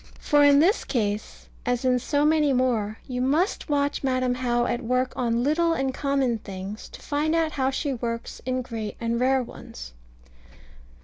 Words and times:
For 0.19 0.43
in 0.43 0.57
this 0.57 0.83
case, 0.83 1.47
as 1.63 1.85
in 1.85 1.99
so 1.99 2.25
many 2.25 2.53
more, 2.53 2.97
you 3.07 3.21
must 3.21 3.69
watch 3.69 4.03
Madam 4.03 4.33
How 4.33 4.65
at 4.65 4.81
work 4.83 5.13
on 5.15 5.43
little 5.43 5.73
and 5.73 5.93
common 5.93 6.39
things, 6.39 6.89
to 6.89 7.01
find 7.03 7.35
out 7.35 7.51
how 7.51 7.69
she 7.69 7.93
works 7.93 8.41
in 8.43 8.63
great 8.63 8.97
and 8.99 9.19
rare 9.19 9.43
ones. 9.43 9.93